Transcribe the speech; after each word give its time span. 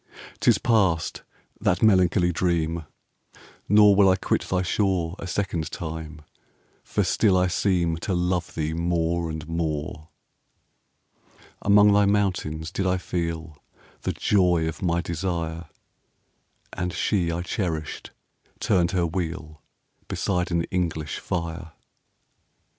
'Tis 0.39 0.57
past, 0.57 1.21
that 1.59 1.83
melancholy 1.83 2.31
dream! 2.31 2.85
5 3.33 3.41
Nor 3.69 3.95
will 3.95 4.09
I 4.09 4.15
quit 4.15 4.41
thy 4.49 4.63
shore 4.63 5.15
A 5.19 5.27
second 5.27 5.69
time; 5.69 6.23
for 6.83 7.03
still 7.03 7.37
I 7.37 7.45
seem 7.45 7.97
To 7.97 8.15
love 8.15 8.55
thee 8.55 8.73
more 8.73 9.29
and 9.29 9.47
more. 9.47 10.07
Among 11.61 11.93
thy 11.93 12.07
mountains 12.07 12.71
did 12.71 12.87
I 12.87 12.97
feel 12.97 13.61
The 14.01 14.13
joy 14.13 14.67
of 14.67 14.81
my 14.81 15.01
desire; 15.01 15.65
10 16.73 16.83
And 16.85 16.93
she 16.93 17.31
I 17.31 17.43
cherished 17.43 18.09
turned 18.59 18.93
her 18.93 19.05
wheel 19.05 19.61
Beside 20.07 20.49
an 20.49 20.63
English 20.71 21.19
fire. 21.19 21.73